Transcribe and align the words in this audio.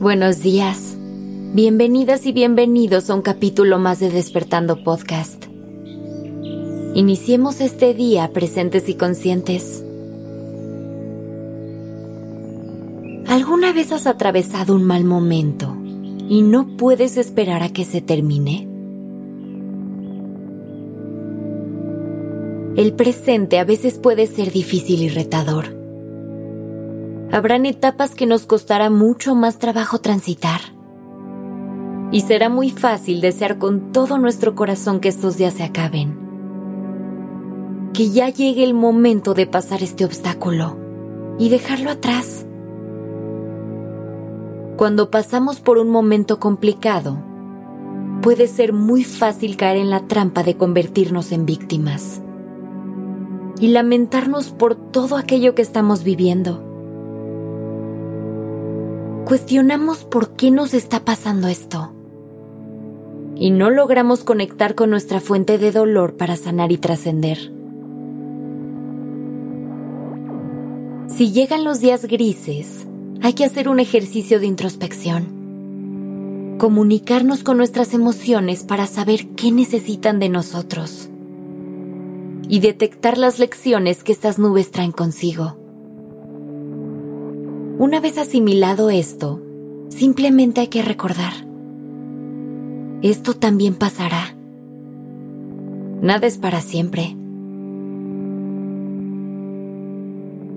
Buenos 0.00 0.40
días. 0.40 0.96
Bienvenidas 1.52 2.24
y 2.24 2.32
bienvenidos 2.32 3.10
a 3.10 3.14
un 3.14 3.20
capítulo 3.20 3.78
más 3.78 4.00
de 4.00 4.08
Despertando 4.08 4.82
Podcast. 4.82 5.44
Iniciemos 6.94 7.60
este 7.60 7.92
día 7.92 8.32
presentes 8.32 8.88
y 8.88 8.94
conscientes. 8.94 9.84
¿Alguna 13.26 13.74
vez 13.74 13.92
has 13.92 14.06
atravesado 14.06 14.74
un 14.74 14.84
mal 14.84 15.04
momento 15.04 15.76
y 16.30 16.40
no 16.40 16.78
puedes 16.78 17.18
esperar 17.18 17.62
a 17.62 17.68
que 17.68 17.84
se 17.84 18.00
termine? 18.00 18.66
El 22.74 22.94
presente 22.94 23.58
a 23.58 23.64
veces 23.64 23.98
puede 23.98 24.26
ser 24.26 24.50
difícil 24.50 25.02
y 25.02 25.10
retador. 25.10 25.79
Habrán 27.32 27.64
etapas 27.64 28.16
que 28.16 28.26
nos 28.26 28.44
costará 28.44 28.90
mucho 28.90 29.36
más 29.36 29.58
trabajo 29.58 30.00
transitar. 30.00 30.60
Y 32.10 32.22
será 32.22 32.48
muy 32.48 32.70
fácil 32.70 33.20
desear 33.20 33.58
con 33.58 33.92
todo 33.92 34.18
nuestro 34.18 34.56
corazón 34.56 34.98
que 34.98 35.08
estos 35.08 35.36
días 35.36 35.54
se 35.54 35.62
acaben. 35.62 36.18
Que 37.92 38.10
ya 38.10 38.30
llegue 38.30 38.64
el 38.64 38.74
momento 38.74 39.34
de 39.34 39.46
pasar 39.46 39.80
este 39.84 40.04
obstáculo 40.04 40.76
y 41.38 41.50
dejarlo 41.50 41.92
atrás. 41.92 42.46
Cuando 44.76 45.12
pasamos 45.12 45.60
por 45.60 45.78
un 45.78 45.88
momento 45.88 46.40
complicado, 46.40 47.22
puede 48.22 48.48
ser 48.48 48.72
muy 48.72 49.04
fácil 49.04 49.56
caer 49.56 49.76
en 49.76 49.90
la 49.90 50.08
trampa 50.08 50.42
de 50.42 50.56
convertirnos 50.56 51.30
en 51.30 51.46
víctimas 51.46 52.22
y 53.60 53.68
lamentarnos 53.68 54.50
por 54.50 54.74
todo 54.74 55.16
aquello 55.16 55.54
que 55.54 55.62
estamos 55.62 56.02
viviendo. 56.02 56.69
Cuestionamos 59.24 60.04
por 60.04 60.30
qué 60.30 60.50
nos 60.50 60.74
está 60.74 61.04
pasando 61.04 61.48
esto 61.48 61.92
y 63.36 63.50
no 63.50 63.70
logramos 63.70 64.24
conectar 64.24 64.74
con 64.74 64.90
nuestra 64.90 65.20
fuente 65.20 65.56
de 65.56 65.72
dolor 65.72 66.16
para 66.16 66.36
sanar 66.36 66.72
y 66.72 66.78
trascender. 66.78 67.52
Si 71.08 71.32
llegan 71.32 71.64
los 71.64 71.80
días 71.80 72.04
grises, 72.06 72.86
hay 73.22 73.34
que 73.34 73.44
hacer 73.44 73.68
un 73.68 73.80
ejercicio 73.80 74.40
de 74.40 74.46
introspección. 74.46 76.56
Comunicarnos 76.58 77.42
con 77.42 77.56
nuestras 77.56 77.94
emociones 77.94 78.64
para 78.64 78.86
saber 78.86 79.28
qué 79.36 79.52
necesitan 79.52 80.18
de 80.18 80.28
nosotros 80.28 81.08
y 82.48 82.60
detectar 82.60 83.16
las 83.16 83.38
lecciones 83.38 84.02
que 84.02 84.12
estas 84.12 84.38
nubes 84.38 84.70
traen 84.70 84.92
consigo. 84.92 85.59
Una 87.80 87.98
vez 87.98 88.18
asimilado 88.18 88.90
esto, 88.90 89.40
simplemente 89.88 90.60
hay 90.60 90.66
que 90.66 90.82
recordar. 90.82 91.32
Esto 93.00 93.32
también 93.32 93.74
pasará. 93.74 94.36
Nada 96.02 96.26
es 96.26 96.36
para 96.36 96.60
siempre. 96.60 97.16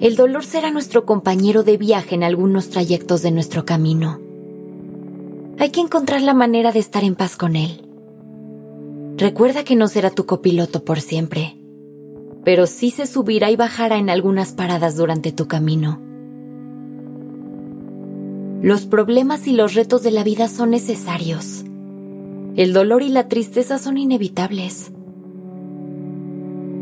El 0.00 0.16
dolor 0.16 0.46
será 0.46 0.70
nuestro 0.70 1.04
compañero 1.04 1.62
de 1.62 1.76
viaje 1.76 2.14
en 2.14 2.24
algunos 2.24 2.70
trayectos 2.70 3.20
de 3.20 3.32
nuestro 3.32 3.66
camino. 3.66 4.18
Hay 5.58 5.68
que 5.72 5.80
encontrar 5.80 6.22
la 6.22 6.32
manera 6.32 6.72
de 6.72 6.78
estar 6.78 7.04
en 7.04 7.16
paz 7.16 7.36
con 7.36 7.54
él. 7.54 7.86
Recuerda 9.18 9.62
que 9.62 9.76
no 9.76 9.88
será 9.88 10.08
tu 10.08 10.24
copiloto 10.24 10.86
por 10.86 11.02
siempre 11.02 11.58
pero 12.42 12.66
sí 12.66 12.90
se 12.90 13.06
subirá 13.06 13.50
y 13.50 13.56
bajará 13.56 13.98
en 13.98 14.08
algunas 14.08 14.52
paradas 14.52 14.96
durante 14.96 15.30
tu 15.30 15.46
camino. 15.46 16.09
Los 18.62 18.84
problemas 18.84 19.46
y 19.46 19.52
los 19.52 19.74
retos 19.74 20.02
de 20.02 20.10
la 20.10 20.22
vida 20.22 20.46
son 20.46 20.70
necesarios. 20.70 21.64
El 22.56 22.74
dolor 22.74 23.02
y 23.02 23.08
la 23.08 23.26
tristeza 23.26 23.78
son 23.78 23.96
inevitables. 23.96 24.92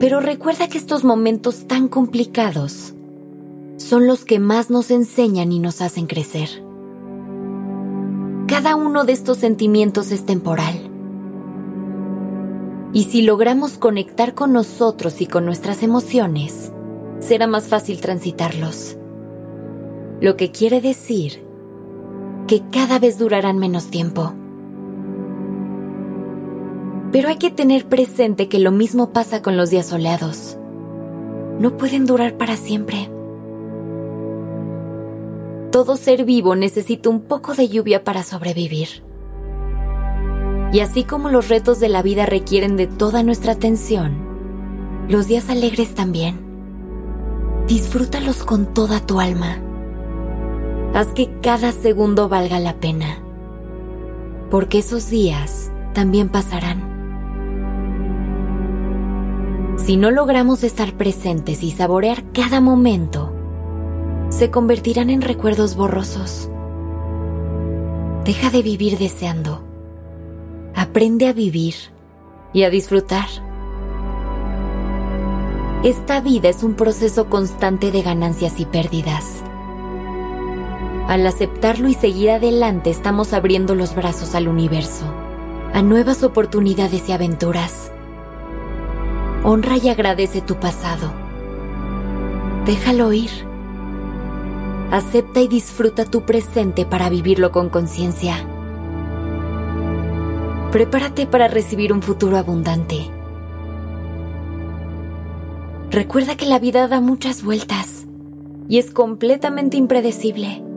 Pero 0.01 0.19
recuerda 0.19 0.69
que 0.69 0.79
estos 0.79 1.05
momentos 1.05 1.69
tan 1.69 1.87
complicados 1.87 2.95
son 3.77 4.09
los 4.09 4.25
que 4.25 4.41
más 4.41 4.71
nos 4.71 4.91
enseñan 4.91 5.53
y 5.53 5.61
nos 5.61 5.81
hacen 5.81 6.07
crecer. 6.07 6.49
Cada 8.49 8.75
uno 8.75 9.05
de 9.05 9.13
estos 9.13 9.39
sentimientos 9.39 10.11
es 10.11 10.27
temporal 10.27 10.91
y 12.93 13.05
si 13.05 13.23
logramos 13.23 13.79
conectar 13.79 14.35
con 14.35 14.53
nosotros 14.53 15.21
y 15.21 15.27
con 15.27 15.45
nuestras 15.45 15.83
emociones, 15.83 16.73
será 17.21 17.47
más 17.47 17.69
fácil 17.69 18.01
transitarlos. 18.01 18.97
Lo 20.21 20.37
que 20.37 20.51
quiere 20.51 20.81
decir 20.81 21.48
que 22.49 22.63
cada 22.73 22.99
vez 22.99 23.19
durarán 23.19 23.59
menos 23.59 23.89
tiempo. 23.91 24.33
Pero 27.13 27.29
hay 27.29 27.37
que 27.37 27.51
tener 27.51 27.87
presente 27.87 28.49
que 28.49 28.59
lo 28.59 28.73
mismo 28.73 29.13
pasa 29.13 29.43
con 29.43 29.57
los 29.57 29.71
días 29.71 29.87
soleados. 29.87 30.59
No 31.61 31.77
pueden 31.77 32.07
durar 32.07 32.37
para 32.39 32.57
siempre. 32.57 33.11
Todo 35.71 35.97
ser 35.97 36.25
vivo 36.25 36.57
necesita 36.57 37.11
un 37.11 37.21
poco 37.21 37.55
de 37.55 37.69
lluvia 37.69 38.03
para 38.03 38.23
sobrevivir. 38.23 39.05
Y 40.73 40.81
así 40.81 41.05
como 41.05 41.29
los 41.29 41.49
retos 41.49 41.81
de 41.81 41.91
la 41.91 42.03
vida 42.03 42.25
requieren 42.25 42.77
de 42.77 42.87
toda 42.87 43.23
nuestra 43.23 43.53
atención, 43.53 45.07
los 45.09 45.27
días 45.27 45.51
alegres 45.51 45.95
también. 45.95 46.41
Disfrútalos 47.67 48.43
con 48.45 48.73
toda 48.73 49.01
tu 49.01 49.21
alma. 49.21 49.68
Haz 50.99 51.13
que 51.13 51.31
cada 51.43 51.71
segundo 51.71 52.29
valga 52.29 52.59
la 52.59 52.81
pena, 52.81 53.23
porque 54.51 54.79
esos 54.79 55.09
días 55.09 55.71
también 55.95 56.29
pasarán. 56.29 56.83
Si 59.77 59.97
no 59.97 60.11
logramos 60.11 60.65
estar 60.65 60.95
presentes 60.95 61.63
y 61.63 61.71
saborear 61.71 62.25
cada 62.33 62.61
momento, 62.61 63.33
se 64.31 64.51
convertirán 64.51 65.09
en 65.09 65.23
recuerdos 65.23 65.77
borrosos. 65.77 66.51
Deja 68.25 68.51
de 68.51 68.63
vivir 68.63 68.99
deseando 68.99 69.63
Aprende 70.75 71.29
a 71.29 71.33
vivir 71.33 71.75
y 72.53 72.65
a 72.65 72.71
disfrutar. 72.71 73.29
Esta 75.85 76.21
vida 76.21 76.49
es 76.49 76.65
un 76.65 76.75
proceso 76.75 77.31
constante 77.31 77.93
de 77.93 78.03
ganancias 78.03 78.59
y 78.59 78.65
pérdidas. 78.65 79.45
Al 81.09 81.27
aceptarlo 81.27 81.89
y 81.89 81.95
seguir 81.95 82.33
adelante 82.33 82.91
estamos 82.91 83.33
abriendo 83.33 83.75
los 83.75 83.95
brazos 83.95 84.35
al 84.35 84.47
universo, 84.47 85.07
a 85.73 85.81
nuevas 85.81 86.23
oportunidades 86.23 87.09
y 87.09 87.13
aventuras. 87.13 87.91
Honra 89.43 89.79
y 89.79 89.89
agradece 89.89 90.43
tu 90.43 90.57
pasado. 90.57 91.11
Déjalo 92.67 93.11
ir. 93.15 93.31
Acepta 94.91 95.41
y 95.41 95.49
disfruta 95.49 96.05
tu 96.05 96.27
presente 96.27 96.85
para 96.85 97.09
vivirlo 97.09 97.53
con 97.53 97.71
conciencia. 97.71 98.47
Prepárate 100.73 101.27
para 101.27 101.49
recibir 101.49 101.95
un 101.95 102.03
futuro 102.03 102.37
abundante. 102.37 103.11
Recuerda 105.91 106.37
que 106.37 106.45
la 106.45 106.59
vida 106.59 106.87
da 106.87 107.01
muchas 107.01 107.43
vueltas 107.43 108.05
y 108.69 108.77
es 108.77 108.91
completamente 108.91 109.79
impredecible. 109.79 110.68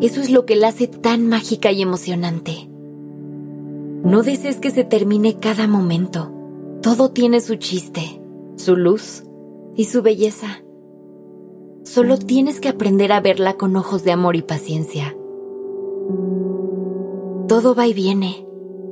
Eso 0.00 0.20
es 0.20 0.30
lo 0.30 0.44
que 0.46 0.56
la 0.56 0.68
hace 0.68 0.86
tan 0.86 1.26
mágica 1.28 1.72
y 1.72 1.82
emocionante. 1.82 2.68
No 4.04 4.22
desees 4.22 4.56
que 4.60 4.70
se 4.70 4.84
termine 4.84 5.38
cada 5.38 5.66
momento. 5.66 6.30
Todo 6.82 7.10
tiene 7.10 7.40
su 7.40 7.56
chiste, 7.56 8.20
su 8.56 8.76
luz 8.76 9.24
y 9.76 9.84
su 9.86 10.02
belleza. 10.02 10.62
Solo 11.84 12.18
tienes 12.18 12.60
que 12.60 12.68
aprender 12.68 13.12
a 13.12 13.20
verla 13.20 13.54
con 13.54 13.76
ojos 13.76 14.04
de 14.04 14.12
amor 14.12 14.36
y 14.36 14.42
paciencia. 14.42 15.16
Todo 17.46 17.74
va 17.74 17.86
y 17.86 17.94
viene 17.94 18.44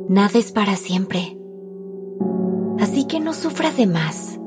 Nada 0.08 0.38
es 0.38 0.50
para 0.50 0.76
siempre. 0.76 1.38
Así 2.78 3.06
que 3.06 3.20
no 3.20 3.34
sufras 3.34 3.76
de 3.76 3.86
más, 3.86 4.38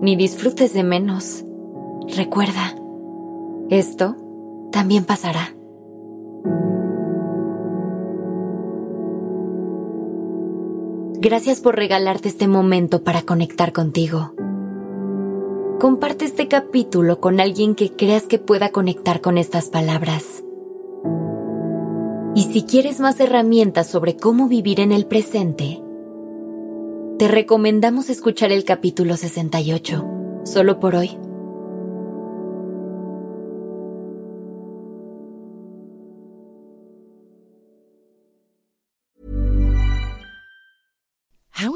ni 0.00 0.16
disfrutes 0.16 0.74
de 0.74 0.82
menos. 0.82 1.44
Recuerda, 2.16 2.74
esto 3.70 4.16
también 4.72 5.04
pasará. 5.04 5.54
Gracias 11.24 11.60
por 11.60 11.74
regalarte 11.76 12.28
este 12.28 12.48
momento 12.48 13.02
para 13.02 13.22
conectar 13.22 13.72
contigo. 13.72 14.34
Comparte 15.80 16.26
este 16.26 16.48
capítulo 16.48 17.18
con 17.18 17.40
alguien 17.40 17.74
que 17.74 17.90
creas 17.90 18.24
que 18.24 18.38
pueda 18.38 18.68
conectar 18.68 19.22
con 19.22 19.38
estas 19.38 19.70
palabras. 19.70 20.44
Y 22.34 22.42
si 22.52 22.64
quieres 22.64 23.00
más 23.00 23.18
herramientas 23.20 23.86
sobre 23.86 24.16
cómo 24.16 24.48
vivir 24.48 24.80
en 24.80 24.92
el 24.92 25.06
presente, 25.06 25.82
te 27.18 27.28
recomendamos 27.28 28.10
escuchar 28.10 28.52
el 28.52 28.64
capítulo 28.64 29.16
68, 29.16 30.04
solo 30.44 30.78
por 30.78 30.94
hoy. 30.94 31.16